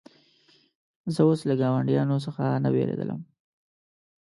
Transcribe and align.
زه 1.13 1.21
اوس 1.27 1.39
له 1.49 1.53
ګاونډیانو 1.61 2.17
څخه 2.25 2.43
نه 2.63 2.69
بېرېدلم. 2.73 3.21